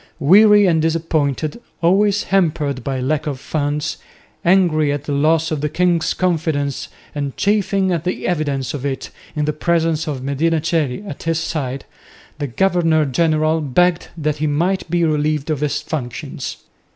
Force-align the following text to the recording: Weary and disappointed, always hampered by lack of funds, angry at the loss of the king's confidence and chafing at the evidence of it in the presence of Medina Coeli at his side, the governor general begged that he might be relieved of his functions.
Weary 0.19 0.65
and 0.65 0.81
disappointed, 0.81 1.61
always 1.83 2.23
hampered 2.23 2.83
by 2.83 2.99
lack 2.99 3.27
of 3.27 3.39
funds, 3.39 3.97
angry 4.43 4.91
at 4.91 5.03
the 5.03 5.11
loss 5.11 5.51
of 5.51 5.61
the 5.61 5.69
king's 5.69 6.15
confidence 6.15 6.87
and 7.13 7.37
chafing 7.37 7.91
at 7.91 8.03
the 8.03 8.25
evidence 8.27 8.73
of 8.73 8.83
it 8.83 9.11
in 9.35 9.45
the 9.45 9.53
presence 9.53 10.07
of 10.07 10.23
Medina 10.23 10.59
Coeli 10.59 11.07
at 11.07 11.21
his 11.21 11.37
side, 11.37 11.85
the 12.39 12.47
governor 12.47 13.05
general 13.05 13.61
begged 13.61 14.07
that 14.17 14.37
he 14.37 14.47
might 14.47 14.89
be 14.89 15.03
relieved 15.05 15.51
of 15.51 15.59
his 15.59 15.79
functions. 15.83 16.57